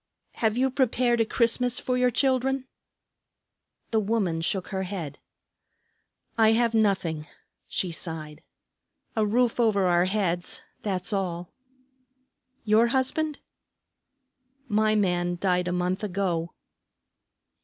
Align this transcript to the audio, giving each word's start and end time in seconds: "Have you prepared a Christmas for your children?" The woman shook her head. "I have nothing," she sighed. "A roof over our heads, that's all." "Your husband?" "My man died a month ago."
"Have 0.31 0.57
you 0.57 0.71
prepared 0.71 1.21
a 1.21 1.25
Christmas 1.25 1.79
for 1.79 1.95
your 1.95 2.09
children?" 2.09 2.65
The 3.91 3.99
woman 3.99 4.41
shook 4.41 4.69
her 4.69 4.81
head. 4.81 5.19
"I 6.39 6.53
have 6.53 6.73
nothing," 6.73 7.27
she 7.67 7.91
sighed. 7.91 8.41
"A 9.15 9.23
roof 9.27 9.59
over 9.59 9.85
our 9.85 10.05
heads, 10.05 10.63
that's 10.81 11.13
all." 11.13 11.53
"Your 12.63 12.87
husband?" 12.87 13.41
"My 14.67 14.95
man 14.95 15.35
died 15.39 15.67
a 15.67 15.71
month 15.71 16.03
ago." 16.03 16.51